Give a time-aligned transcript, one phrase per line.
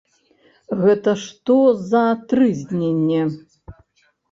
[0.83, 1.59] Гэта што
[1.91, 2.03] за
[2.33, 3.21] трызненне?